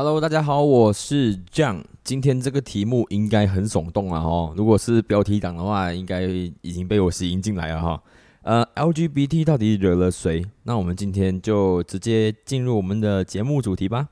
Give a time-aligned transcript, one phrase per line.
[0.00, 1.82] Hello，大家好，我是 jon。
[2.04, 4.20] 今天这个题目应该很耸动啊！
[4.20, 8.00] 哦，如果是标题党的话，应该已经被我吸引进来了哈。
[8.42, 10.46] 呃，LGBT 到底惹了谁？
[10.62, 14.06] 那我们今天就直接进入我们的节目主题吧。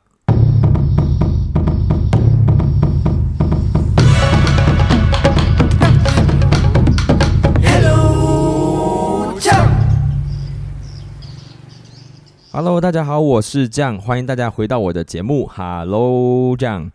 [12.58, 15.46] Hello，大家好，我是酱，欢迎大家回到我的节目。
[15.46, 16.90] Hello，酱，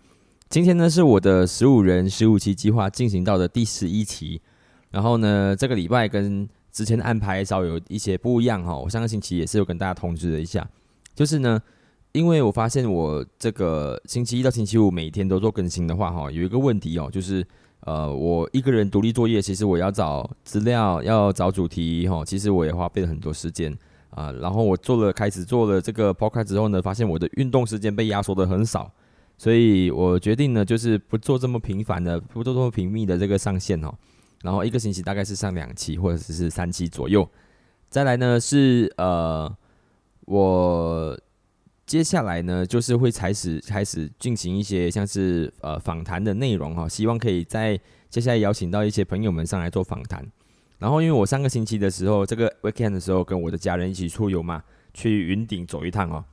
[0.50, 4.42] 今天呢是我的十五人十五期计划进行到的第十一期。
[4.90, 8.76] 然后呢，这个礼拜跟之前的安排稍有一些不一样哈。
[8.76, 10.68] 我上个星期也是有跟大家通知了一下，
[11.14, 11.62] 就是呢，
[12.14, 17.46] 因为我发现我这个星期一到星期五每天都做更新的话哈，有一个问题哦，就是
[17.82, 23.78] 呃，我一个人独立作业，其实我要找资料，要找主题哈，其实我也花费了很多时间。
[24.12, 28.92] 啊，然后我做了开始做了这个 podcast 之后呢，发现我的运动时间被压缩的很少，
[29.38, 33.94] 所以我决定呢，就是不做这么频繁的，不做这么频密的这个上线哦。
[34.44, 37.28] 然后一个星期大概是上两期或者是三期左右。
[37.90, 39.54] 再来呢是呃，
[40.26, 41.18] 我
[41.86, 50.26] 接下来呢就是会开始开始进行一些像是呃访谈的内容哈，希望可以在接下来邀请到一些朋友们上来做访谈。
[50.82, 54.64] 然后，因为我上个星期的时候，这个 weekend 的时候，跟我的家人一起出游嘛，
[54.96, 56.26] 去云顶走一趟哦。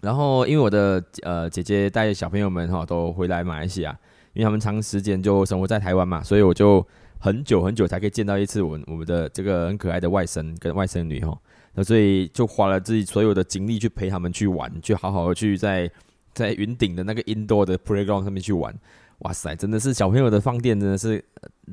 [0.00, 3.90] 然后，因为我的呃姐姐带小朋友们哈都回来马来西亚，
[4.32, 6.84] 因为他们长时间就生活在台湾嘛，所以我就
[7.18, 11.38] 很久很久才可以见到一次我我们的这个很可爱的外甥跟外甥女哈。
[11.74, 15.90] 那所以就花了自己所有的精力去陪他们去玩，去好好的去在
[16.32, 18.74] 在云顶的那个 indoor 的 playground 上面去玩。
[19.20, 21.24] 哇塞，真的是小朋友的放电，真的是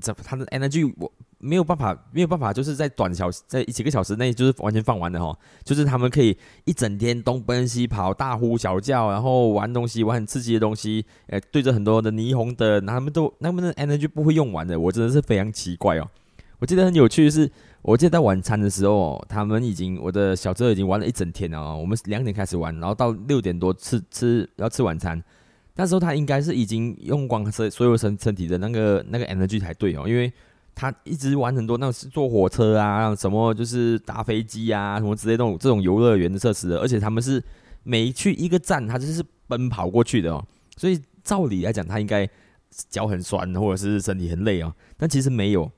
[0.02, 1.12] 这他的 energy 我。
[1.46, 16.08] 没有办法，没有办法，就是在短小在几个小时内就是完全放完的哈，就是他们可以一整天东奔西跑，大呼小叫，然后玩东西，玩很刺激的东西，诶，对着很多的霓虹灯，他们都他们的 energy 不会用完的，我真的是非常奇怪哦。
[16.60, 17.52] 我记得很有趣的是，
[17.82, 21.78] 我记得在晚餐的时候，他们已经我的小侄儿已经玩了一整天了哦。
[21.78, 25.22] 我们两点开始玩，然后到六点多吃吃要吃晚餐，
[25.76, 30.32] 那时候他应该是已经用光所所有身身体的那个那个 energy 才对哦，因为。
[30.76, 37.40] 他一直玩很多那种坐火车啊，什么就是搭飞机啊，什么之类这种这种游乐园的设施的，而且他们是
[37.84, 40.44] 每去一个站，他就是奔跑过去的哦。
[40.76, 42.28] 所以照理来讲，他应该
[42.90, 45.72] 脚很酸或者是身体很累哦，但其实没有。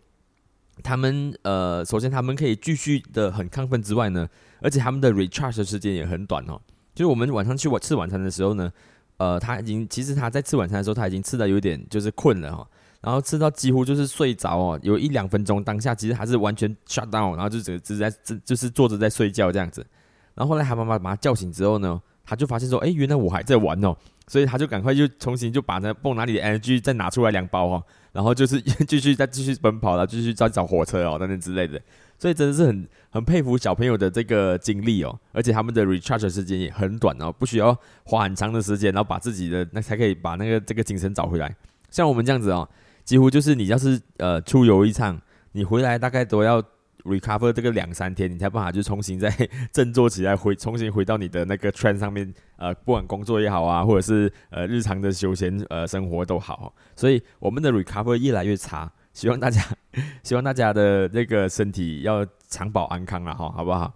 [0.82, 4.26] 他们呃，首先他们可以继续的很亢奋之外呢，
[4.62, 6.62] 而且他们的 recharge 时间也很短哦。
[6.94, 8.72] 就是我们晚上去晚吃晚餐的时候呢，
[9.18, 12.68] 呃，他已经其实他在吃晚餐的时候他已经吃的有点就是困了哈。
[13.02, 18.12] 然后吃到几乎就是睡着哦，有一两分钟当下其实还是完全 shut down，然后就只只在
[18.44, 19.86] 就是坐着在睡觉这样子。
[20.34, 23.96] 然后后来他妈妈把他叫醒之后呢，他就发现说，哎，原来我还在玩哦，
[24.28, 31.80] 所以他就赶快就重新就把那蹦哪里的 energy 再拿出来两包哦，然后就是 继续再继续奔跑了，继续再找火车哦等等之类的。
[32.18, 41.56] 所以真的是很很佩服小朋友的这个精力哦，而且他们的 recharge 时间也很短哦，不需要花很长的时间，然后把自己的那才可以把那个这个精神找回来。
[41.90, 42.68] 像我们这样子哦。
[43.06, 45.22] 几乎就是你要是呃出游一趟，
[45.52, 46.60] 你回来大概都要
[47.04, 49.30] recover 这个两三天，你才办法就重新再
[49.72, 59.60] 振作起来，回重新回到你的那个 train 上面，呃，不管工作也好啊，或者是呃日常的休闲呃生活都好，所以我们的 recover 越来越差，希望大家
[60.22, 63.92] 希望大家的那个身体要长保安康了哈，好不好？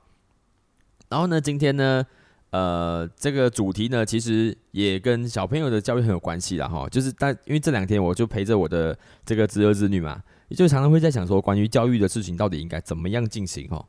[1.09, 2.03] 然后呢，今天呢。
[2.51, 6.89] 呃，这个主题呢，其实也跟小朋友的教育很有关系了哈。
[6.89, 10.19] 就是但因为这两天我就陪着我的这个侄儿侄女嘛，
[10.57, 13.85] 就常常会在想说，关于教育的事情到底应该怎么样进行哦。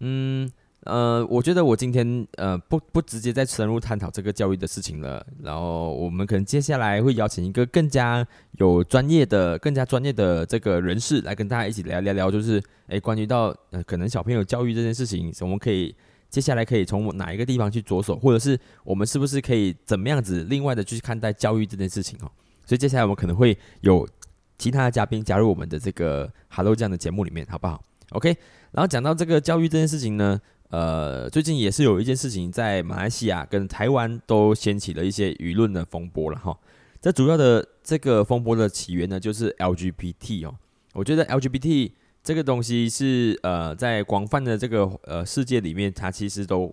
[0.00, 0.50] 嗯
[0.84, 5.24] 呃，我觉得我今天呃不不直接再深入探讨这个教育的事情了。
[5.42, 8.26] 然后我们可能接下来会邀请一个更加
[8.58, 15.94] 有专业的、更加专业的这个人士来跟大家一起聊聊聊，就是诶，关于到呃可能小朋友教育这件事情，我们可以。
[16.32, 22.30] 接下来可以从哪一个地方去着手，或者是我们是不是可以怎么样子另外的去看待教育这件事情哦？
[22.64, 24.08] 所以接下来我们可能会有
[24.56, 28.34] 其他的嘉宾加入我们的这个 Hello 这样的节目里面，好不好？OK。
[28.70, 30.40] 然后讲到这个教育这件事情呢，
[30.72, 36.58] 呃，最近也是有一件事情在马来西亚跟台湾都掀起了一些舆论的风波了哈。
[37.00, 40.54] 这主要的这个风波的起源呢，就是 LGBT 哦。
[40.94, 41.92] 我觉得 LGBT。
[42.24, 46.72] 这个东西是呃，在广泛的这个呃世界里面，它其实都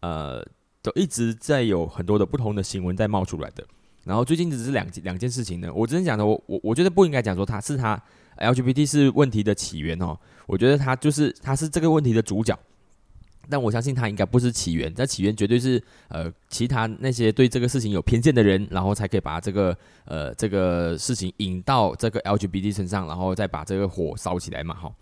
[0.00, 0.46] 呃
[0.82, 3.64] 都一直在有很多的不同的新闻在冒出来的。
[4.04, 7.98] 然后最近只是两两件事情呢，我之前讲的，我我我觉得不应该讲说它是它
[8.36, 10.14] LGBT 是问题的起源哦，
[10.46, 12.54] 我觉得它就是它是这个问题的主角。
[13.48, 24.92] 但我相信它应该不是起源，在起源绝对是呃其他那些对这个事情有偏见的人，然后才可以把这个呃这个事情引到这个 LGBT 身上，然后再把这个火烧起来嘛，哈。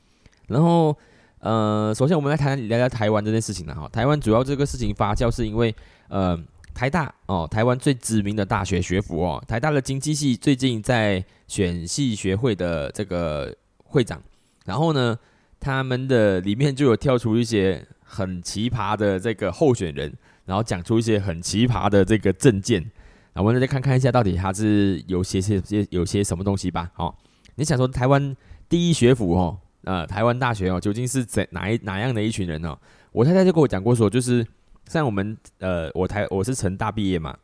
[0.46, 0.96] 然后
[1.40, 3.86] 呃，首先我们来谈聊聊台湾这件事情了哈。
[3.88, 5.74] 台湾主要这个事情发酵是因为
[6.08, 6.38] 呃
[6.72, 14.22] 台大哦，台湾最知名的大学学府哦，台大的经济系最近在选系学会的这个会长，
[14.64, 15.18] 然后呢，
[15.60, 17.86] 他们的里面就有跳出一些。
[18.10, 20.10] 很奇葩的这个候选人，
[20.46, 22.90] 然后讲出一些很奇葩的这个证件，
[23.34, 26.90] 我们再看看一下到底他是有些些些有些什么东西吧。
[26.94, 27.16] 好，
[27.56, 28.34] 你想说台湾
[28.66, 32.76] 第一学府哦，呃，台湾大学哦，究竟是怎哪一哪样的一群人呢？
[33.12, 34.44] 我太太就跟我讲过说，就是
[34.86, 37.36] 像我们呃，我台我是成大毕业嘛，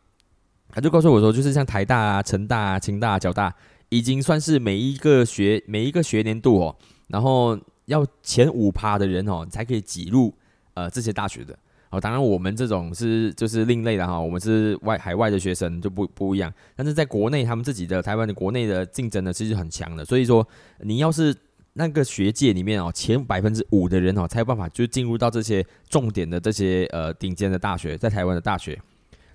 [0.70, 3.54] 他就告诉我说，就是像台大啊、成大啊、清大、交大，
[3.90, 6.76] 已经算是每一个学每一个学年度哦，
[7.08, 10.34] 然后要前五趴的人哦，才可以挤入。
[10.74, 11.56] 呃，这些大学的，
[11.90, 20.46] 哦，当然我们这种是就是另类的哈，我们是外海外的学生就不不一样，但是在国内他们自己的台湾的国内的竞争呢，其实很强的，所以说
[20.80, 21.32] 你要是
[21.74, 28.72] 那个学界里面哦，前百分之五的人哦，才有办法就进入到这些重点的这些呃顶尖的大学，在台湾的大学，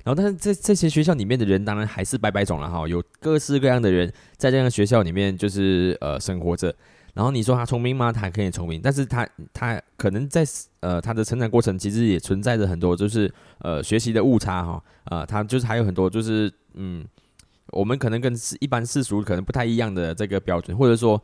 [0.03, 6.75] 然后但是这这些学校里面的人，当然还是百百种了哈，有各式各样的人在这样的学校里面就是呃生活着。
[7.13, 8.11] 然后你说他聪明吗？
[8.11, 10.45] 他可以聪明，但是他他可能在
[10.79, 17.05] 呃他的成长过程其实也存在着很多就是呃学习的误差哈啊，他就是还有很多就是嗯，
[17.71, 21.21] 我们可能跟一般世俗可能不太一样的这个标准，或者说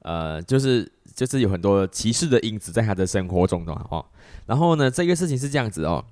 [0.00, 4.04] 呃就是就是有很多歧视的因子在他的生活中的哦。
[4.46, 6.04] 然后呢，这个事情是这样子哦，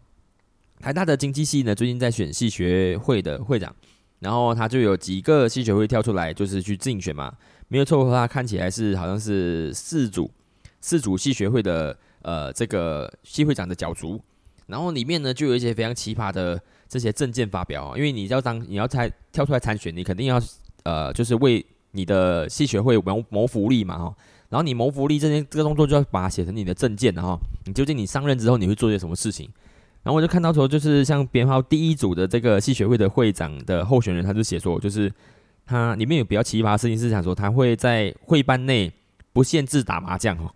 [0.80, 3.74] 台大的经济系呢最近在选系学会的会长，
[4.24, 7.30] 然后他就有几个系学会跳出来就是去竞选嘛。
[7.68, 10.30] 没有错的话，看起来是好像是四组
[10.80, 14.18] 四组系学会的呃这个系会长的角逐，
[14.66, 20.40] 然后里面呢就有一些非常奇葩的这些证件发表，因为你要当你要参跳出来参选，你肯定要
[20.84, 24.14] 呃就是为你的系学会谋谋福利嘛哈，
[24.48, 29.50] 然后你谋福利这件这个动作就要把它写成你的证件然后你究竟你上任之后你会做些什么事情？
[30.04, 35.12] 然后我就看到说就是像编号第一组的这个系学会的会长的候选人，他就写说就是。
[35.66, 38.92] 他里面有比较奇葩的事情是想说，他会在会班内
[39.32, 40.52] 不限制打麻将哦。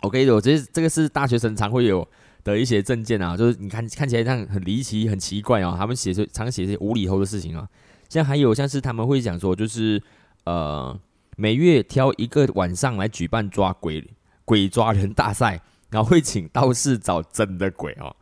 [0.00, 2.08] OK，我觉得这个是大学生常会有
[2.42, 5.74] 的一些证件啊，就是你看看起来这样很离奇、很奇怪哦。
[5.76, 7.68] 他们写出常写些无厘头的事情啊，
[8.08, 10.02] 像还有像是他们会讲说，就是
[10.44, 10.98] 呃
[11.36, 14.02] 每月挑一个晚上来举办抓鬼
[14.46, 18.16] 鬼抓人大赛，然后会请道士找真的鬼哦。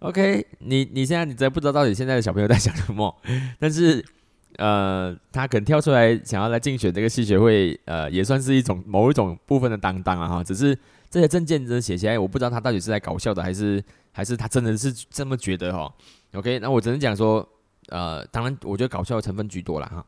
[0.00, 3.16] OK，你你现在你真不知道到底现在的小朋友在想什么，
[3.58, 4.04] 但是。
[4.56, 10.44] 呃，他可能跳出来想要来竞选这个戏学会，呃，也算是一种某一种部分的担当啊哈。
[10.44, 10.76] 只是
[11.08, 13.82] 这些证件真写起来，我不知道他到底是在搞笑的，还是
[14.12, 15.90] 还是他真的是这么觉得哈。
[16.34, 17.48] OK，那我只能讲说，
[17.88, 20.04] 呃，当然我觉得搞笑的成分居多了哈。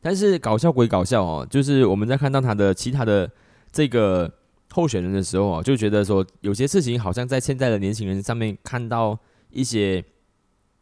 [0.00, 3.28] 但是搞笑归搞笑哦，就是我们在看到他的其他的
[3.72, 4.30] 这个
[4.70, 9.18] 候选人的时候哦，就觉得说有些事情好像在现在的年轻人上面看到
[9.56, 10.04] 一些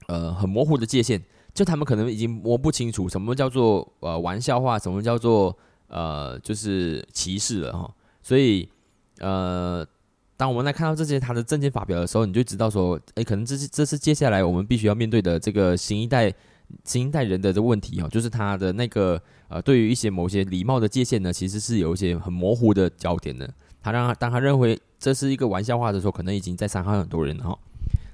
[0.09, 1.23] 呃很模糊的界限。
[1.55, 5.57] 就他们可能已经摸不清楚什么叫做呃玩笑话，什么叫做
[5.87, 7.89] 呃就是歧视了哈。
[8.21, 8.69] 所以
[9.21, 9.87] 呃，
[10.37, 16.35] 当我们来看到这些他的证件发表的时候，你就知道说，哎，可能这是这是接下来我们必须要面对的这个新一代
[16.83, 23.49] 新一代人的这个问题哦，就是他的那个呃对于一些某些礼貌的界限呢，其实是有一些很模糊的焦点的。
[23.81, 27.57] 他让他当他认为这是一个玩笑话的时候，可能已经在伤害很多人了哈。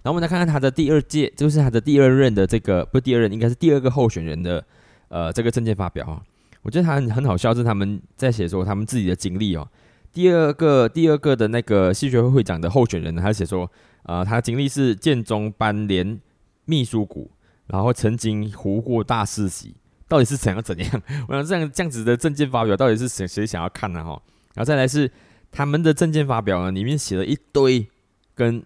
[0.03, 4.65] 然后我们再看看他的第二届，就是他的第二任的这个，不是第二任，应该是第二个候选人的，
[5.09, 6.23] 呃，这个证件发表啊。
[6.63, 9.69] 我觉得他很很好笑，是他们在写说他们自己的经历哦。
[10.13, 13.71] 第二个第二个的那个戏学会会长的候选人，他写说，
[14.05, 16.19] 呃，他经历是建中班联
[16.65, 17.31] 秘书股，
[17.67, 19.75] 然后曾经胡过大世袭，
[20.09, 21.03] 到底是怎样怎样？
[21.29, 24.03] 我想这样这样子的证件发表，到底是谁谁想要看呢？
[24.03, 24.11] 哈，
[24.55, 25.11] 然后再来是
[25.53, 27.87] 他们的证件发表呢，里面写了一堆
[28.35, 28.63] 跟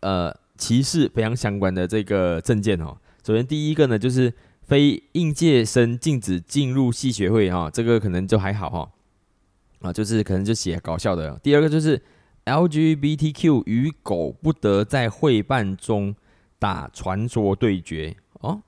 [0.00, 0.34] 呃。
[0.60, 2.94] 歧视非常相关的这个证件哦，
[3.26, 8.90] 首先第一个呢就是非应届生禁止进入系学会哈，这个可能就还好哈，
[9.80, 11.36] 啊就是可能就写搞笑的。
[11.42, 12.00] 第二个就是
[12.44, 16.14] LGBTQ 与狗不得在会办中
[16.58, 18.60] 打传说对决哦，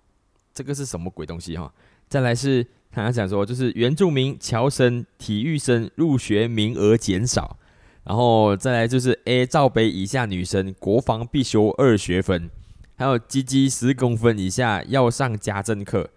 [0.55, 1.73] 这个是什么鬼东西哈？
[2.09, 7.59] 再来是他讲说就是原住民侨生体育生入学名额减少。
[8.05, 12.51] 然后再来就是 A 罩杯以下女生国防必修二学分，
[12.97, 16.11] 还有鸡鸡十公分以下要上家政课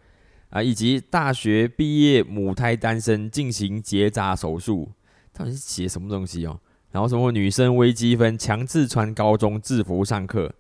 [0.50, 4.90] 啊，以及大学毕业母胎单身进行结扎手术，
[5.32, 6.60] 到底是写什么东西哦？
[6.92, 10.54] 然后什么女生微积分强制穿高中制服上课，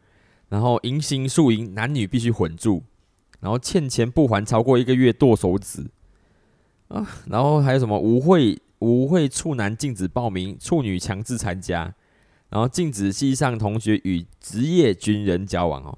[0.49, 2.83] 然后迎新宿营男女必须混住，
[3.39, 5.87] 然后欠钱不还超过一个月剁手指
[6.89, 11.93] 啊，然后还有什么舞会舞会处男禁止报名，处女强制参加，
[12.49, 15.97] 然后禁止系上同学与职业军人交往哦。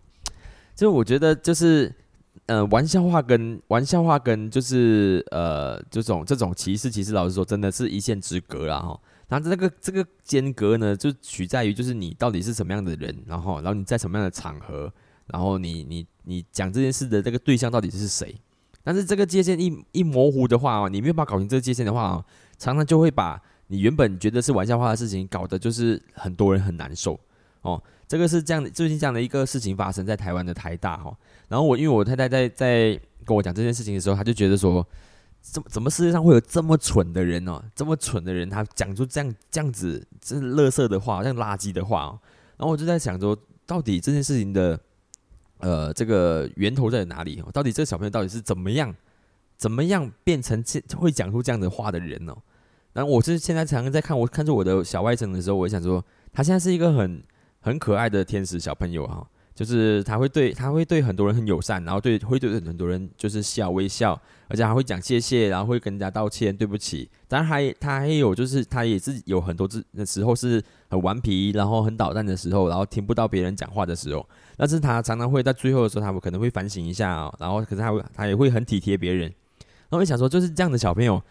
[0.73, 1.93] 就我觉得就是，
[2.45, 8.99] 呃，玩笑话跟玩笑话跟就是呃这种这种歧视，其实老实说，真的是一线之隔了哈。
[9.27, 14.89] 然后这个这个间隔呢，就取在于就是你到底是什么样的人，然后然后你在什么样的场合，
[15.25, 18.33] 然后你你你讲这件事的这个对象到底是谁。
[18.83, 22.25] 但是这个界限一一模糊的话哦，你没有办法搞清这个界限的话哦，
[22.57, 27.19] 常常就会把你原本觉得是玩笑话的事情，搞得就是很多人很难受
[27.61, 27.81] 哦。
[28.07, 31.13] 这个是这样的，最近这样的一个事情发生在台湾的台大哈，
[31.49, 34.85] 然后我因为我太太在在跟我讲这件事情的时候，她就觉得说，
[35.41, 42.19] 怎么怎么世界上会有这么蠢的人哦，这么蠢的人，他讲出这样这样子这是垃圾的话，像垃圾的话哦，
[42.55, 44.79] 然后我就在想说，到底这件事情的
[45.59, 47.43] 呃这个源头在哪里？
[47.51, 48.95] 到底这个小朋友到底是怎么样
[49.57, 52.37] 怎么样变成这会讲出这样的话的人哦？
[52.93, 57.21] 然后我是现在常常在看我看着我的小外甥的时候，我想说，他现在是一个很。
[57.59, 67.09] 很可爱的天使小朋友哈，就是他会对他会对很多人很友善，然后对会对很多人就是笑微笑，而且还会讲谢谢，然后会跟人家道歉对不起。
[67.27, 79.33] 当然还他还有就是他也是有很多次的时候是很顽皮，然后很捣蛋的时候，然后听不到别人讲话的时候，但是他常常会在最后的时候，他们可能会反省一下，然后可是他会他也会很体贴别人。
[79.89, 81.21] 然后我想说，就是这样的小朋友，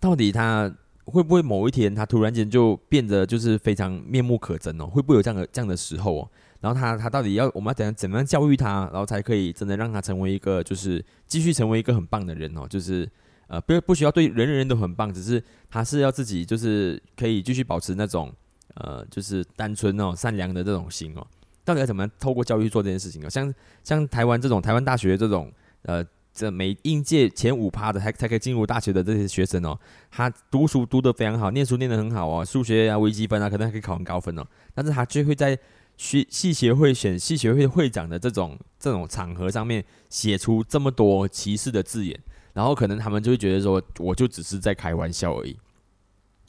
[0.00, 0.72] 到底他？
[1.04, 4.86] 会不会某一天他突然间就变得就是非常面目可憎哦？
[4.86, 6.30] 会不会有这样的这样的时候哦？
[6.60, 12.68] 然后他他到底要我们要怎样怎么样教育他，然后才可以真的让他成为一个就是继续成为一个很棒的人哦？
[12.68, 13.06] 就是
[13.48, 18.32] 呃不不需要对人人都很棒，只是他是要自己就是可以继续保持那种
[18.74, 21.26] 呃就是单纯哦善良的这种心哦。
[21.64, 23.28] 到底要怎么透过教育做这件事情哦？
[23.28, 23.52] 像
[23.82, 25.52] 像台湾这种台湾大学这种
[25.82, 26.06] 呃。
[26.34, 29.78] 这每应届前五趴的，才才可以进入大学的这些学生哦，
[30.10, 34.46] 他读书读得非常好，念书念得很好哦，数学啊、微积分啊，可能还可以考很高分哦。
[34.72, 35.58] 但是他就会在
[35.98, 42.18] 学系协会选系协会会长的这种这种场合上面写出这么多歧视的字眼，
[42.54, 45.54] 然后可能他们就会觉得说，我就只是在开玩笑而已。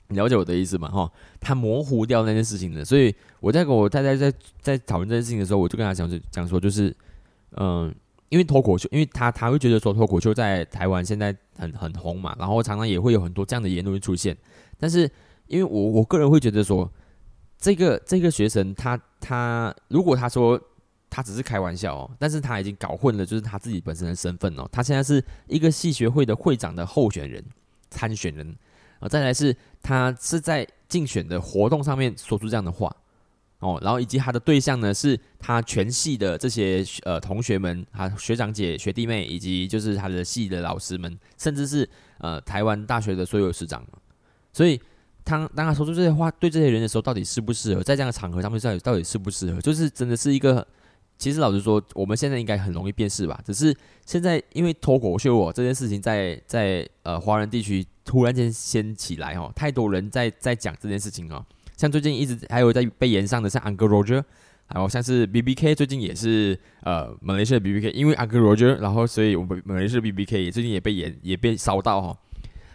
[0.07, 0.87] 了解我的意思吗？
[0.89, 1.11] 哈，
[1.41, 2.85] 他模糊掉那件事情的。
[2.85, 6.95] 所以我在跟我太太在在讨论这件事情的时候，我就跟他讲，讲说，就是
[7.57, 7.93] 嗯。
[8.33, 14.35] 因为脱口秀，因为他他会觉得说脱口秀在台湾现在很很红嘛，然后常常也会有很多这样的言论出现。
[14.79, 15.07] 但是
[15.45, 16.91] 因为我我个人会觉得说，
[17.59, 20.59] 这个这个学生他他如果他说
[21.11, 24.67] 他只是开玩笑哦，但是他已经搞混了，就是他自己本身的身份哦。
[24.71, 27.45] 他现在是一个系学会的会长的候选人
[27.91, 28.55] 参选人
[28.97, 32.91] 啊，再来是他是在竞选的活动上面说出这样的话。
[33.63, 43.81] 哦，然后以及他的对象呢，是他全系的这些呃同学们，他学长姐、学弟妹，以及就是他的系的老师们，甚至是呃台湾大学的所有师长。
[44.51, 44.79] 所以，
[45.23, 49.61] 他当他说出这些话对这些人的时候，到底适不适合在这样的场合上面，到底到底适不适合？
[49.61, 50.67] 就是真的是一个，
[51.17, 53.41] 其实老实说，我们现在应该很容易辨识吧。
[53.45, 53.73] 只是
[54.05, 61.45] 现在因为脱口秀哦这件事情，在在呃华人地区突然间掀起来哦，太多人在在讲这件事情哦。
[61.75, 64.23] 像最近一直还有在被延上的，像 Uncle Roger，
[64.67, 72.17] 还有像是 B B K，最近也是呃马来西亚 B B K，因为 Uncle Roger，然后所以我们马来西亚 B B K 最近也被延也被烧到哈。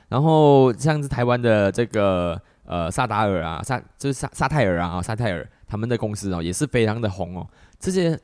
[0.08, 7.46] 然后像是台湾的这个呃萨达尔啊，萨就是萨萨泰尔啊，萨泰尔他们的公司哦也是非常的红哦。
[7.78, 8.18] 这些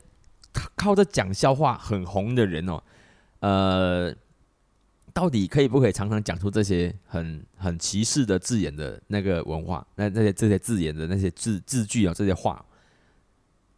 [0.75, 2.81] 靠着讲笑话很红的人哦，
[3.39, 4.15] 呃。
[5.15, 9.87] 到底可以不可以常常讲出这些很很歧视的字眼的那个文化？
[9.95, 12.63] 那那些这些字眼的那些字字句啊，这些话，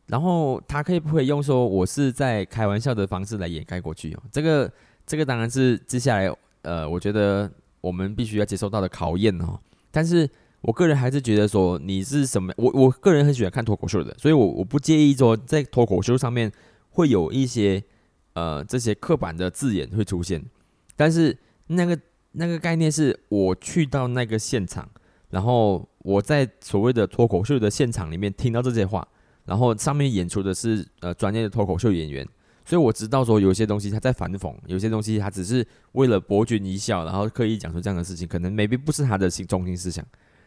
[0.07, 4.23] 然后他可以不可以用说我是在开玩笑的方式来掩盖过去哦？
[4.31, 4.71] 这个
[5.05, 6.27] 这个当然是接下来
[6.63, 7.47] 呃，我觉得
[7.81, 9.59] 我们必须要接受到的考验哦。
[9.91, 10.27] 但是
[10.61, 12.51] 我个人还是觉得说你是什么？
[12.57, 16.51] 我我个人很喜欢看脱口秀的，所以我我不介意说在脱口秀上面
[16.89, 17.83] 会有一些
[18.33, 20.43] 呃这些刻板的字眼会出现。
[20.97, 21.37] 但是
[21.67, 21.97] 那个
[22.33, 24.89] 那个概念是我去到那个现场，
[25.29, 29.07] 然后我在所谓的脱口秀的现场里面听到这些话，
[29.45, 32.27] 然后上面演出的是呃专业的脱口秀演员，
[32.65, 40.03] 所以我知道说有些东西他在反讽，有些东西他只是为了博君一笑，然后刻意讲出这样的事情，可能 maybe 不是他的心中心思想。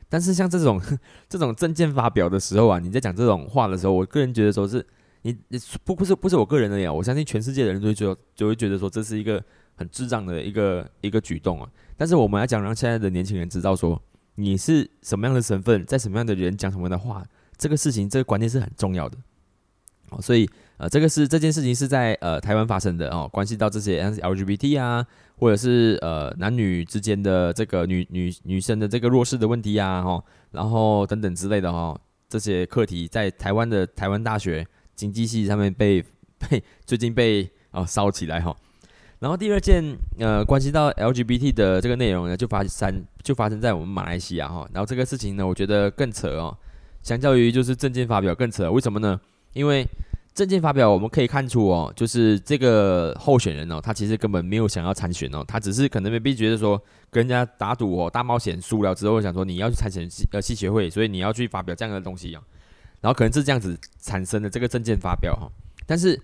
[0.09, 0.81] 但是像这种
[1.29, 4.85] 这种证件发表的时候啊，你在讲这种话的时候，我个人觉得说是
[5.23, 9.43] 你你不不是不是我个人的呀，我相信全世界的人都会觉得就会觉得说这是一个。
[9.81, 11.67] 很智障的一个一个举动啊！
[11.97, 13.99] 但是我们要讲让现在的年轻人知道说，
[14.35, 17.25] 你是什么样的身份，在什么样的人讲什么样的话，
[17.57, 19.17] 这个事情这个观念是很重要的。
[20.11, 20.47] 哦，所以
[20.77, 25.07] 呃，这个是这件事情是在呃台湾发生的哦，关系到这些 LGBT 啊，
[25.39, 36.05] 或者是呃男女之间的这个女女女生的这个弱势的问题啊，哈，然后等等之类的哈，这些课题在台湾的台湾大学经济系上面被
[36.39, 38.55] 被最近被啊烧起来哈。
[39.21, 39.85] 然后第二件
[40.19, 44.67] 呃关系到 LGBT 的这个内容呢，就发生就发生在我们马来西亚哈。
[44.73, 46.57] 然后这个事情呢，我觉得更扯哦，
[47.03, 49.21] 相较于就是证件发表更扯，为什么呢？
[49.53, 49.87] 因为
[50.33, 62.41] 证件发表，我们可以看出哦，就是这个候选人哦，他其实根本没有想要参选哦，他只是可能被觉得说跟人家打赌哦，大冒险输了之后，想说你要去参选呃系学会，所以你要去发表这样的东西哦，
[63.03, 65.51] 然后可能是这样子产生的这个证件发表哈。
[65.85, 66.19] 但是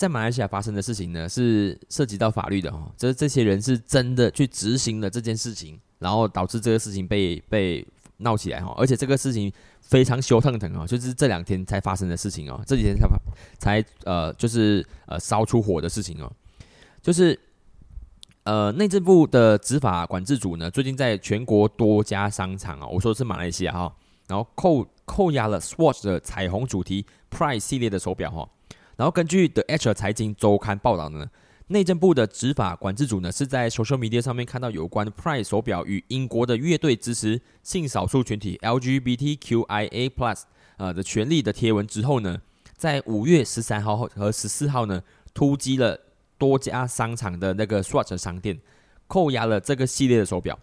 [0.00, 9.52] 在马来西亚发生的事情呢，是涉及到法律的哈，这这些人是真的去执行了这件事情，然后导致这个事情被被闹起来哈，而且这个事情。
[9.82, 13.18] 非常羞腾腾啊，就是这两天才发生的事情哦，这几天才发
[13.58, 16.30] 才呃，就是呃烧出火的事情哦，
[17.02, 17.36] 就是
[18.44, 23.92] 呃内政部的执法管制组呢，最近在全国多家商场啊，我说的是马来西亚哈，
[24.28, 28.48] 然后扣扣押了 Swatch 的彩虹主题 Pride 系列的手表哈，
[29.00, 31.26] 然后根据 The H 财经周刊报道呢。
[31.68, 40.42] 内政部的执法管制组呢，是在 social media 上面看到有关 Pride 手表与英国的乐队支持性少数群体 LGBTQIA plus
[40.76, 42.42] 呃的权利的贴文之后呢，
[42.76, 45.00] 在五月十三号和十四号呢，
[45.32, 45.98] 突击了
[46.36, 48.60] 多家商场的那个 Swatch 商店，
[49.06, 50.58] 扣押了这个系列的手表。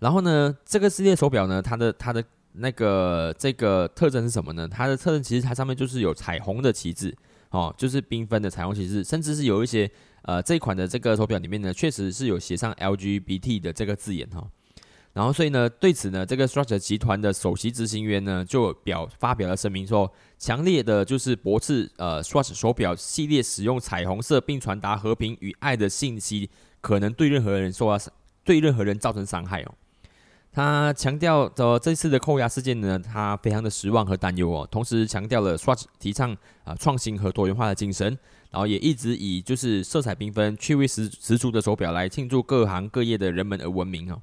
[0.00, 4.66] 然后呢，这个系列手表呢，它的它的那个这个特征是什么呢？
[4.66, 7.14] 它的特征其实它上面就是有彩虹的旗帜，
[7.52, 9.90] 哦，就是缤纷的彩虹旗帜，甚至是有一些。
[10.24, 14.48] 呃，这款的这个手表里面呢，确实是有写上 LGBT 的这个字眼哈。
[15.12, 26.48] 然后，所以呢，对此呢，这个 Swatch 集团的首席执行员呢，就表发表了声明说，强烈的就是驳斥呃 Swatch 手表系列使用彩虹色并传达和平与爱的信息，
[26.80, 27.98] 可能对任何人受到
[28.44, 29.74] 对任何人造成伤害哦。
[30.52, 34.68] 他强调，的，这次的扣押事件呢，他非常的失望和担忧哦。
[34.70, 38.18] 同时强调了 Swatch 提倡啊创新和多元化的精神。
[38.50, 44.20] 然后也一直以就是色彩缤纷、趣味十十足的手表来庆祝各行各业的人们而闻名哦。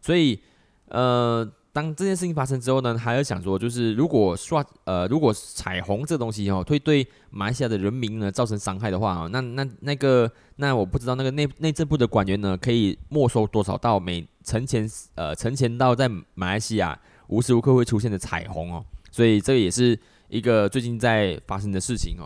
[0.00, 0.40] 所以，
[0.88, 18.82] 呃，当这件事情发生之后呢，还要想说，就是如果刷呃，如果彩虹这东西哦，会对马来西亚的人民呢造成伤害的话啊，那那那个那我不知道那个内内政部的官员呢，可以没收多少到每成千呃成千到在马来西亚无时无刻会出现的彩虹哦。
[19.10, 22.24] 所以这个也是一个最近在发生的事情哦。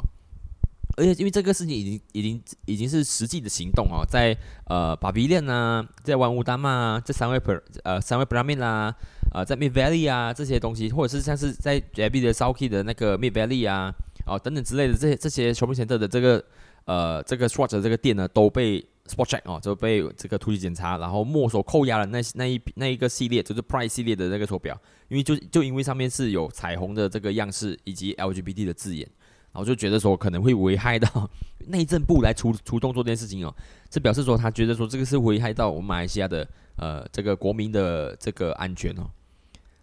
[0.96, 4.36] 而且因为这个事情已经已经已经是实际的行动哦，在
[4.66, 8.94] 呃巴比链啊，在万物丹嘛，这三位 per 呃三位 brahmin 啦，
[9.30, 13.94] 啊在 mid valley 啊这些东西，或者是像是在 JB 的 Southkey 的那个 mid valley 啊，
[14.26, 16.44] 哦等等之类的这些这些 shopping center 的这个
[16.84, 29.08] 呃这个 Swatch 的这个店呢，都被 spot check 哦，就被这个突击检查，然后没收扣押了那那一那一个系列，就是 Price 系列的那个手表，因为就就因为上面是有彩虹的这个样式以及 LGBT 的字眼。
[29.52, 31.28] 然后就觉得说可能会危害到
[31.66, 33.52] 内政部来出出动做这件事情哦，
[33.88, 39.10] 这表示说他觉得说这个是危害到我们马来西亚的呃这个国民的这个安全哦。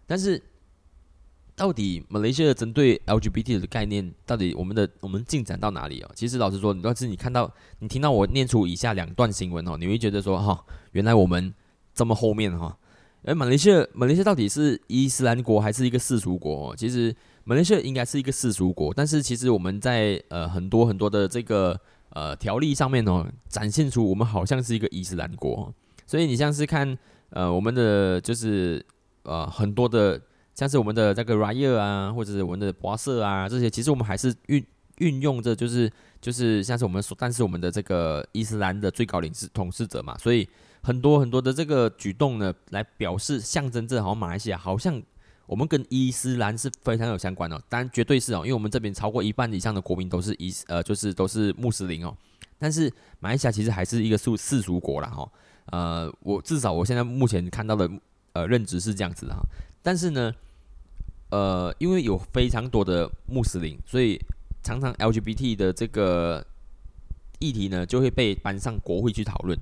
[0.08, 0.42] 但是
[1.54, 6.10] 到底马来西亚针对 LGBT 的概念，到底我们的我们进展到哪里哦？
[6.16, 11.54] 其实老实说，你要是你看到你听到我念出以下两段新闻哦，你会觉得说哈，原来我们
[11.94, 12.76] 这么后面哈。
[13.22, 16.74] 而马来西亚马来西亚到底是伊斯兰国还是一个世俗国？
[16.74, 17.14] 其实。
[17.44, 21.74] 马来西亚应该是一个世俗国，但是其实我们在呃很多很多的这个
[22.10, 25.72] 呃条例上面哦，展现出我们好像是一个伊斯兰国。
[26.06, 26.98] 所以你像是看
[27.30, 28.84] 呃我们的就是
[29.28, 30.20] 呃很多的
[30.54, 34.64] 像是我们的这个 Raya 啊，或者是我们的华色啊这些，其实我们还是运
[34.96, 40.48] 运用着就是就是像是我们说，但是我们的这个伊斯兰的最高领事统治者嘛，所以
[40.82, 45.02] 很多很多的这个举动呢，来表示象征着好像马来西亚好像。
[45.48, 52.14] 我们跟伊斯兰是非常有相关的，当然绝对是哦，因为我们这边超过一半以上的国民都是伊呃，就是都是穆斯林哦。
[52.58, 55.26] 但是马来西亚其实还是一个世世俗国啦哈。
[55.70, 57.90] 呃，我至少我现在目前看到的
[58.38, 59.42] 呃认知是这样子的哈。
[59.82, 60.32] 但是呢，
[61.30, 64.20] 呃，因为有非常多的穆斯林，所以
[64.62, 66.44] 常常 LGBT 的这个
[67.38, 69.58] 议题呢就会被搬上国会去讨论。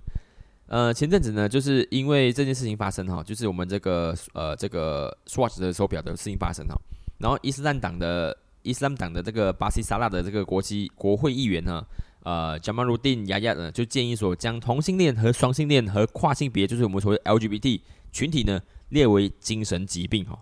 [0.68, 6.76] 呃，前阵子呢，就是因为这件事情发生哈，就是我们这个呃这个 Swatch 的手表的事情发生哈，
[7.18, 11.86] 然后伊斯兰党的伊斯兰党的这个巴西沙拉的这个国际国会议员呢，
[12.24, 17.80] 呃，Jamaluddin Yaya 呢，就建议说，将同性恋和双性恋和跨性别，就是我们所谓 LGBT
[18.16, 20.38] 群体呢列为精神疾病哈。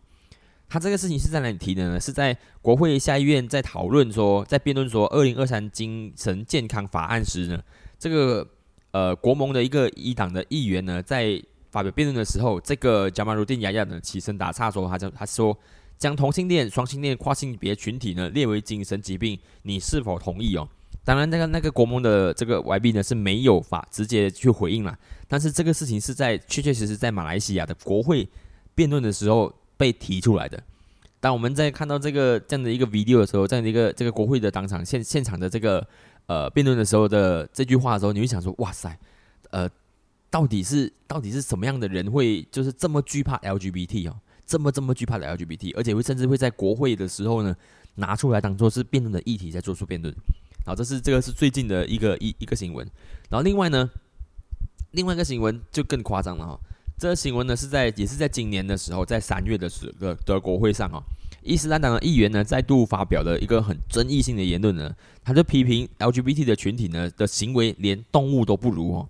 [0.68, 2.00] 他这个事情是在哪里提的呢？
[2.00, 7.62] 是在国会下议院在讨论说，在辩论说二零二三精神健康法案时呢，
[7.98, 8.48] 这个
[8.92, 15.56] 呃国盟的一个一党的议员呢，在发表辩论的时候，这个加马鲁丁亚亚呢起身打岔说，他就他说
[15.98, 20.66] 将同性恋、双性恋、跨性别群体呢列为精神疾病，你是否同意哦？
[21.04, 28.26] 当然，那个那个国盟的这个 YB 呢是没有法直接去回应了，但是这个事情是在确确实实在马来西亚的国会
[28.74, 30.62] 辩论的时候被提出来的。
[31.20, 35.86] 当我们在看到这个这样的一个 video 的时候，这样的一个这个国会的当场现现场的这个
[36.26, 38.98] 呃辩论的时候的这句话的时候，你会想说：哇塞，
[39.50, 39.68] 呃，
[40.30, 47.54] 到底是到底是什么样的人会就是这么惧怕 LGBT 哦，这么这么惧怕的 LGBT，而且会甚至会在国会的时候呢
[47.94, 50.14] 拿出来当做是辩论的议题在做出辩论。
[50.64, 52.86] 好，这是这个是最近的一个一一个新闻，
[53.28, 53.90] 然后另外呢，
[54.92, 56.58] 另外一个新闻就更夸张了哈。
[56.98, 61.02] 这个新闻呢是在也是在今年的时候，在三月的时的德国会上哦，
[61.42, 64.90] 伊斯兰党的议员呢再度发表了一个很争议性的言论呢，
[65.22, 69.08] 他就批评 LGBT 的群体呢的行为连动物都不如哦。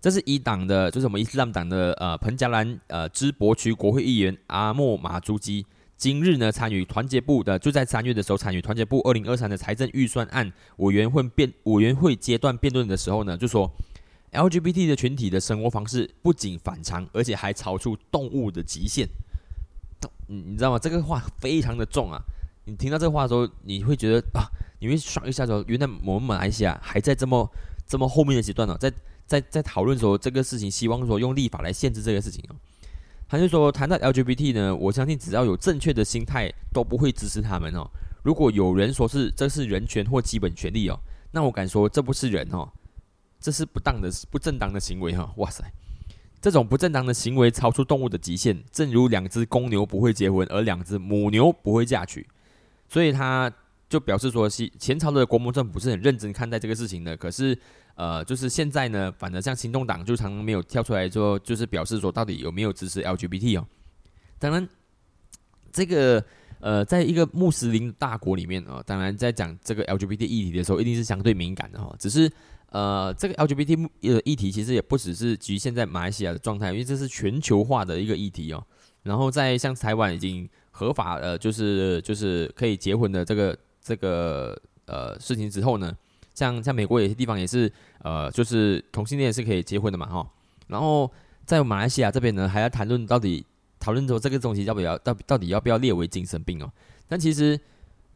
[0.00, 5.64] 这是伊党的，就是我们伊斯兰党的呃彭加兰呃芝博区国会议员阿莫马朱基。
[6.00, 13.70] 今日呢，参与团结部的就在三月的时候，参与团结部二零二三的财政预算案委员会辩委员会阶段辩论的时候呢，就说
[14.32, 19.06] LGBT 的群体的生活方式不仅反常，而且还超出动物的极限。
[20.26, 20.78] 你你知道吗？
[20.78, 22.18] 这个话非常的重啊！
[22.64, 27.46] 你听到这个话的时候，你会觉得啊，你会爽一下说，原来我们马来西亚还在这么
[27.86, 28.90] 这么后面的阶段呢，在
[29.26, 32.56] 在在讨论说这个事情，希望说用立法来限制这个事情哦。
[33.30, 37.88] 他就说，谈到 LGBT 呢，我相信只要有正确的心态，都不会支持他们哦。
[38.24, 40.98] 如果有人说是这是人权或基本权利哦，
[41.30, 42.68] 那我敢说这不是人哦，
[43.38, 45.32] 这是不当的、不正当的行为哈。
[45.36, 45.64] 哇塞，
[46.40, 52.26] 这种不正当的行为超出动物的极限，正如两只公牛不会结婚，而两只母牛不会嫁娶，
[52.88, 53.48] 所以他
[53.88, 57.16] 就表示说，是前朝的国盟政府是很认真看待这个事情的。
[57.16, 57.56] 可是。
[57.96, 63.66] 呃，就是现在呢，反正像行动党就常常没有跳出来说，就是表示说到底有没有支持 LGBT 哦。
[64.38, 64.66] 当然，
[65.70, 66.24] 这个
[66.60, 71.94] 呃，在一个穆斯林大国里面啊，当然在讲这个 LGBT 议题的时候，一定是相对敏感的哈。
[71.98, 72.30] 只是
[72.70, 78.64] 呃，这个 LGBT 的议题其实也不只是局限在马来西亚的状态，因为这是全球化的一个议题哦。
[79.02, 85.94] 然后在像台湾已经合法呃，就是就是可以结婚的这个这个呃事情之后呢。
[86.40, 90.26] 像像美国有些地方也是，呃，就是同性恋是可以结婚的嘛，哈。
[90.68, 91.10] 然后
[91.44, 93.44] 在马来西亚这边呢，还要谈论到底
[93.78, 96.72] 讨论说这个东西要不要到到底要不要列为精神病哦。
[97.06, 97.60] 但其实，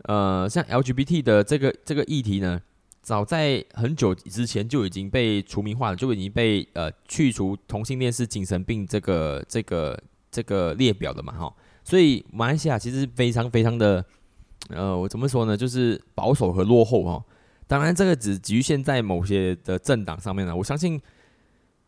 [0.04, 2.58] 呃，像 LGBT 的这个这个议题呢，
[3.02, 11.54] 早在很久之前就已经被除名化了，就已经被呃去除同性恋是精神病这个这个这个列表的嘛，哈。
[11.84, 14.02] 所以马来西亚其实非常非常的，
[14.70, 17.22] 呃，我怎么说呢，就是保守和落后哈。
[17.66, 20.54] 当然，这个只局限在某些的政党上面了。
[20.54, 21.00] 我相信，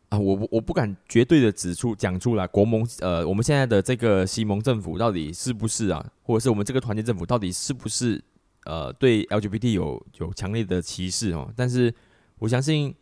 [0.08, 8.22] 啊，我我不敢绝对的指出讲出来，国盟呃，我们现在的这个西蒙政府到底是不是啊，或者是我们这个团结政府到底是不是
[8.64, 11.52] 呃，对 LGBT 有有强烈的歧视哦？
[11.54, 11.94] 但是
[12.38, 12.94] 我相信，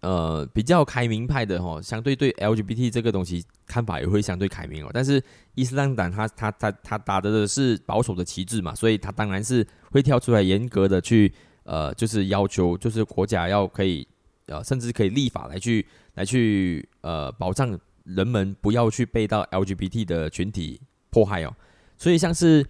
[0.00, 4.90] 呃，比较开明派的哈，相对对 LGBT 这个东西看法也会相对开明哦。
[4.92, 5.22] 但是
[5.54, 11.32] 伊斯兰党他他他他打的是保守的旗帜嘛，所以他当然是会跳出来严格的去。
[11.70, 14.04] 呃，就是要求，就是国家要可以，
[14.46, 20.80] 呃，甚至可以立法来去，来去，呃，保障人们不要去被到 LGBT 的群体
[21.10, 21.54] 迫害哦。
[21.96, 22.66] 所以像是，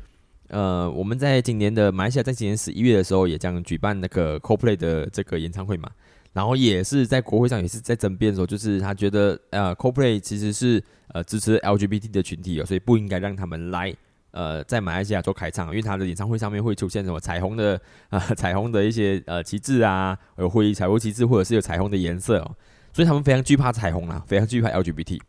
[0.48, 5.90] 呃，我们在今年的马来西亚在今年十一月的时候，也将举办那个 CoPlay 的这个演唱会嘛，
[6.34, 10.84] 然后也是在国会上也是在争辩说，就是他觉得，呃，CoPlay 其实是
[11.14, 13.96] 呃支持 LGBT 的群体哦，所以不应该让他们来。
[14.32, 22.56] 呃，在马来西亚做开唱，因为他的演唱会上面会出现什么彩虹的 啊，彩虹的一些呃旗帜啊，有会彩虹旗帜或者是有彩虹的颜色哦，
[22.92, 25.20] 所以他们非常惧怕彩虹啊，非常惧怕 LGBT。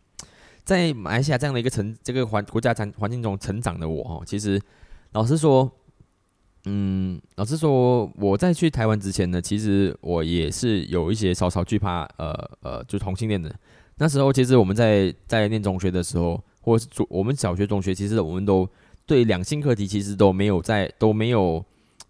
[0.64, 4.62] 在马来西亚这样的一个成这个环国家环环境中成长的我哦，其实
[5.14, 5.70] 老实说，
[6.66, 13.52] 嗯，老实说，我在去台湾之前呢，其实我也是有一些稍稍惧怕呃呃，就同性恋的。
[13.98, 18.70] 那时候其实我们在在念中学的时候，或是中我们小学中学，其实我们都。
[19.06, 21.64] 对两性课题其实都没有在都没有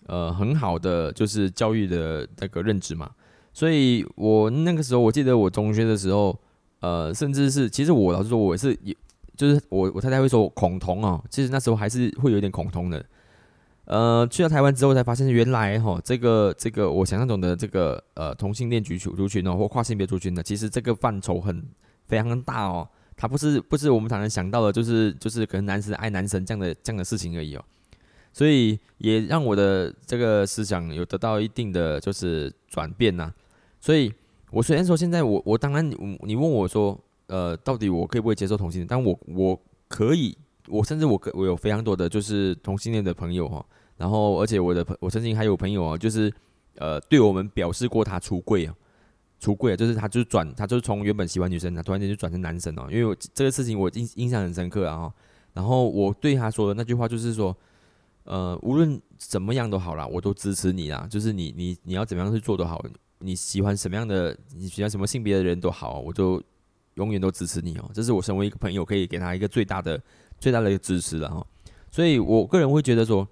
[0.05, 3.09] 呃很好的就是教育的那个认知嘛，
[3.53, 6.37] 所以我那个时候我记得我中学的时候，
[6.81, 8.95] 呃，甚至是其实我老实说我是也
[9.35, 13.03] 就是我我太太会说恐同哦，其实那时候还是会有点恐同的，
[13.85, 21.65] 呃，去到台湾之后才发现原来哈这个这个我想象中的这个呃同性恋族群族群哦或跨性别族群呢，其实这个范畴很
[22.07, 22.87] 非常大哦。
[23.21, 27.63] 他不是不是我们常常想到的，就是就是可能男生爱男生这样的这样的事情而已哦。
[28.33, 33.31] 所以也让我的这个思想有得到一定的就是转变呐。
[33.79, 34.11] 所以
[34.49, 35.87] 我虽然说现在我我当然
[36.23, 38.87] 你问我说，呃，到底我可以不可以接受同性恋？
[38.87, 40.35] 但我我可以，
[40.67, 43.63] 我甚至我我有非常多的就是同性恋的朋友哈。
[43.97, 46.33] 然后而且我的朋我曾经还有朋友哦，就是
[46.77, 48.73] 呃对我们表示过他出柜啊，
[49.41, 52.87] 出柜啊，就是他就是转他就是从原本喜欢女生，他突然间就转成男生哦。
[52.89, 55.11] 因为我这个事情我印印象很深刻啊。
[55.53, 57.53] 然后我对他说的那句话就是说。
[58.23, 61.07] 呃，无论怎么样都好啦，我都支持你啦。
[61.09, 62.79] 就是你，你，你要怎么样去做都好，
[63.17, 66.41] 你喜欢什么样的，你喜欢什么性别的人都好，我就
[66.93, 67.91] 永远都支持你哦。
[67.95, 69.99] 这是我身为一个朋友可以给他一个最大的、
[70.39, 71.45] 最大的一个支持了哈。
[71.89, 73.27] 所以我个人会觉得说，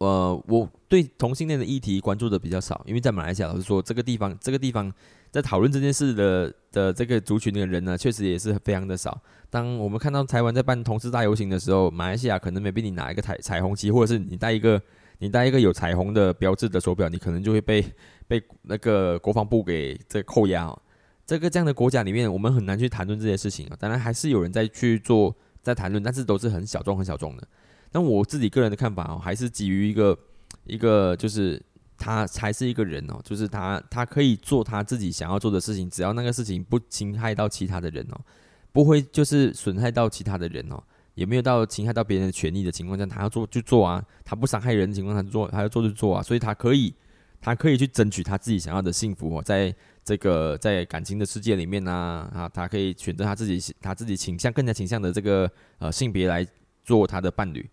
[0.00, 4.92] 呃，我对同性恋的议题关注的比较少，因为在马来西亚，老实说，这个地方，这个地方。
[5.32, 9.16] 在讨论这件事的的这个族群的人呢，确实也是非常的少。
[9.48, 14.82] 当我们看到台湾在办同志大游行的时候，马来西亚可能没被你拿一个彩彩虹旗，或者是你带一个
[15.18, 17.84] 你带一个有彩虹的标志的手表，你可能就会被
[18.26, 20.66] 被那个国防部给这扣押。
[20.66, 20.82] 哦
[21.24, 23.76] 这个这样的国家里面，我们很难去谈论这些事情啊。
[23.78, 25.32] 当然还是有人在去做
[25.62, 27.46] 在谈论，但是都是很小众很小众的。
[27.92, 30.18] 但我自己个人的看法哦，还是基于一个
[30.64, 31.62] 一个就是。
[32.02, 38.18] 他才是一个人哦，就是他，他可以做他自己想要做的事情，只要那个事情不侵害到其他的人哦，
[38.72, 40.82] 不会就是损害到其他的人哦，
[41.14, 46.94] 也没有到侵害到别人的权利的情况下，他要做就做啊，他不伤害人的情况下做，他要做就做啊，所以他可以，
[47.38, 51.92] 他可以去争取他自己想要的幸福哦，在这个在感情的世界里面呢，
[52.34, 55.50] 啊，他可以选择他自己他自己倾向更加倾向的这个
[55.80, 56.46] 呃性别来
[56.82, 57.68] 做他的伴侣，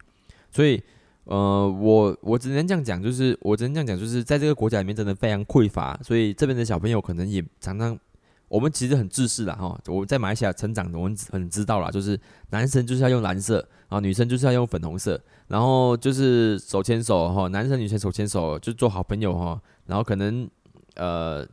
[0.57, 0.81] 所以。
[1.29, 7.99] 呃，我我只能这样讲，就是我只能这样讲，就是在这个国家里面真的非常匮乏，所以这边的小朋友可能也常常，
[8.47, 9.77] 我们其实很自私的哈。
[9.87, 12.17] 我在马来西亚成长的，我们很知道了，就是
[12.51, 13.55] 男生就是要用蓝色，
[13.89, 20.49] 然后女生就是要用粉红色，然后就是手牵手哈，男生女生手牵手就做好朋友哈，然后可能
[20.95, 21.45] 呃。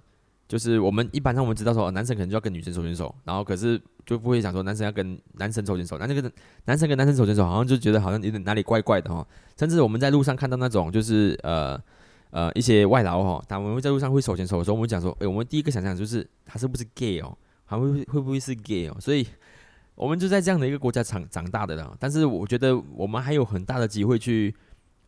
[0.46, 6.30] 就是我们一般上我们知道说，男生可能就要跟女生手牵手，然后可是就不会想说男生要跟男生手牵手，那这个
[6.66, 9.26] 男生跟男生手牵手好像就觉得好像有点哪里怪怪的哈。
[9.58, 11.80] 甚至我们在路上看到那种就是呃
[12.30, 18.96] 呃一些外劳哈，他们会在路上会手牵手的时候，我们讲说，哎，我们第一个想象就是他是不是 gay 哦，还会会不会是 gay 哦？
[19.00, 19.26] 所以
[19.94, 21.96] 我们就在这样的一个国家长长大的了。
[21.98, 24.54] 但是我觉得我们还有很大的机会去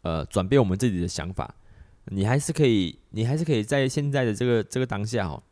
[0.01, 1.55] 呃转变我们自己的想法。
[2.11, 5.43] 你还是可以，你还是可以在现在的这个这个当下哦，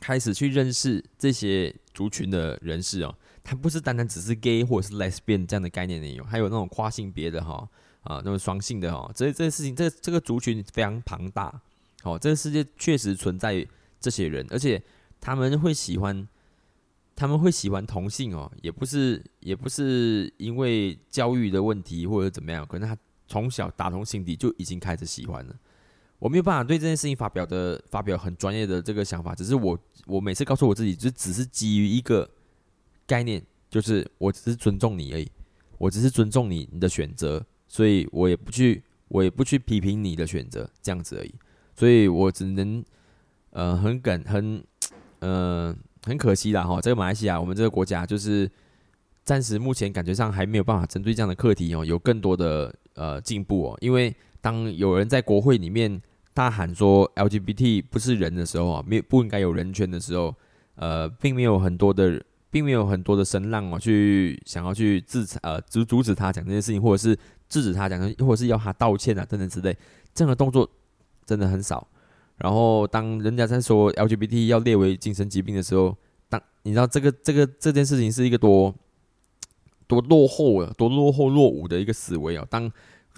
[0.00, 3.14] 开始去认识这些族群的人士哦。
[3.42, 7.68] 他不是单单只是 gay 或者是 lesbian 这样的概念内容，还有那种跨性别的哈
[8.00, 9.10] 啊，那种双性的哈。
[9.14, 11.60] 这这个事情，这这个族群非常庞大
[12.04, 12.18] 哦。
[12.18, 13.66] 这个世界确实存在
[14.00, 14.82] 这些人，而且
[15.20, 16.26] 他们会喜欢，
[17.14, 22.96] 他们会喜欢同性哦，也不是也不是因为教育的问题或者怎么样，可能他
[23.28, 25.54] 从小打从心底就已经开始喜欢了。
[26.24, 32.26] 我没有办法对这件事情发表的发表很专业的这个想法，只是我我每次告诉我自己，就只是基于一个
[33.06, 35.30] 概念，就是我只是尊重你而已，
[35.76, 41.34] 我只是尊重你你的选择，所以我也不去我也不去批评你的选择这样子而已，
[41.76, 42.82] 所以我只能
[43.50, 44.64] 呃很感很
[45.18, 48.50] 呃很可惜啦哈，这个马来西亚我们这个国家就是
[49.24, 56.00] 暂时目前感觉上还没有办法针对这样的课题哦有更多的呃进步哦，因为当有人在国会里面。
[56.34, 60.34] 大喊说 LGBT 不是人的时候啊，没不应该有人权的时候，
[60.74, 62.20] 呃，并没有很多的，
[62.50, 67.16] 并没有很多的声浪哦，去想要去制裁呃阻阻止他讲这件事情，或者是
[67.48, 69.76] 制止他讲，或者是要他道歉啊等等之类，
[70.12, 70.68] 这样的动作
[71.24, 71.86] 真的很少。
[72.36, 75.96] 然后当人家在说 LGBT 要列为精神疾病的时候，
[76.28, 78.74] 当你知道这个这个这件事情是一个多
[79.86, 82.72] 多落后啊，多落后落伍的一个思维啊，当。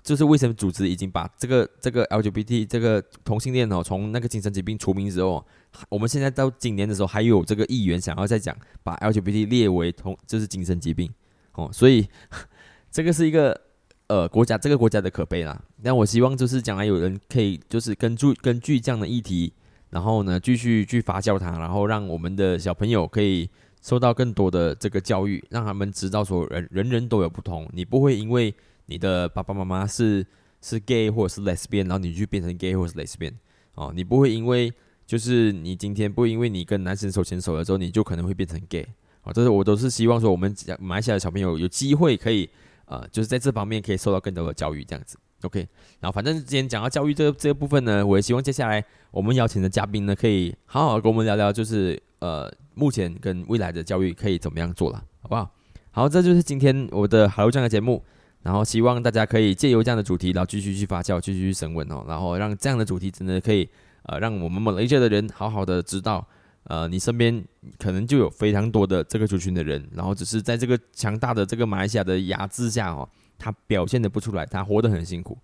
[0.07, 5.45] 就是卫生组织已经把这个这个 LGBT 这个同性恋哦，从那个精神疾病除名之后，
[5.89, 11.11] 我们现在到今年的时候，还有这个议员想要再讲把 LGBT 列为同就是精神疾病
[11.55, 12.07] 哦，所以
[12.93, 13.61] 这个是一个
[14.07, 15.61] 呃国家这个国家的可悲啦。
[15.83, 19.53] 但我希望就是将来有人可以就是根据根据这样的议题，
[19.91, 23.51] 然后呢继续去发酵它，然后让我们的小朋友可以
[23.83, 28.55] 受到更多的这个教育，让他们知道说人人人都有不同，你不会因为。
[28.87, 30.27] 你的爸爸妈妈是
[30.61, 33.35] 是 gay 或者是 lesbian，然后你去变成 gay 或者是 lesbian，
[33.75, 34.73] 哦，你不会因为
[35.07, 38.87] 就是你今天不因为你跟男生手牵手了之后，你就可能会变成 gay，
[39.23, 42.49] 哦，这是我都是希望说我们马来西亚的小朋友有机会可以
[42.87, 45.59] 呃，就是在这方面可以受到更多的教育，这样子，OK。
[45.99, 55.51] 然后反正今天讲到教育这这个部分呢，我也希望接下来我们邀请的嘉宾呢，可以好好跟我们聊聊，就是呃目前跟未来的教育可以怎么样做了，好不好？
[55.91, 58.01] 好，这就是今天我的好这样的节目，
[58.47, 63.69] 然后希望大家可以借由这样的主题，然后继续去发酵，继续去审问哦，然后让这样的主题真的可以
[64.05, 66.25] 呃，让我们马来西亚的人好好的知道，
[66.65, 67.45] 呃，你身边
[67.77, 75.37] 可能就有非常多的这个族群的人，然后只是在这个强大的这个马来西亚的压制下哦，他表现的不出来，他活得很辛苦，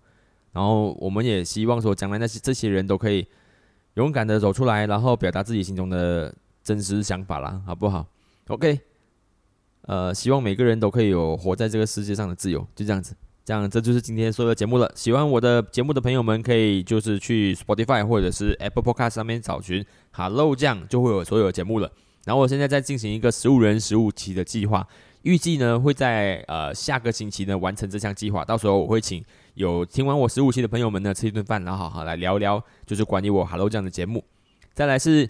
[0.53, 3.27] 然后我们也希望说，将来那些这些人都可以。
[3.95, 8.03] 勇敢的走出来，然后表达自己心中的真实想法啦，好不好
[8.47, 8.79] ？OK，
[9.83, 13.15] 呃，希望每个人都可以有活在这个世界上的自由，就这样子。
[13.45, 14.91] 这样，这就是今天所有的节目了。
[14.95, 21.91] 喜欢我的节目的朋友们，可以就是去 Spotify 或者是 Apple Podcast 上面找寻 Hello 这样就会有所有的节目了。
[22.25, 24.87] 然后我现在在进行一个十五人十五期的计划，
[25.23, 28.45] 预计呢会在呃下个星期呢完成这项计划。
[28.45, 29.23] 到时候我会请。
[29.55, 34.23] 有听完我十五期的朋友们呢，吃一顿饭，然后好好来聊聊，就是关于我 Hello 这样的节目。
[34.73, 35.29] 再来是，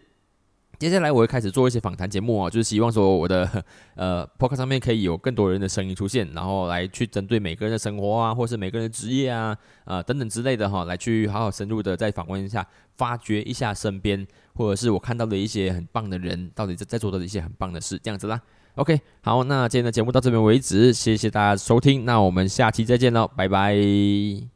[0.84, 3.64] 接下来我会开始做一些访谈节目哦，就是希望说我的
[3.96, 12.68] 呃 p o c a s t 上面可以有更多人的声音出现，然后来去针对每个人的生活啊，或是每个人的职业啊，啊等等之类的哈，来去好好深入的再访问一下，
[12.98, 18.42] 发掘一下身边或者是我看到的一些很棒的人，到底在在做的一些很棒的事，这样子啦。
[18.76, 24.53] OK，好，那今天的节目到这边为止，谢谢大家收听，那我们下期再见喽，拜拜。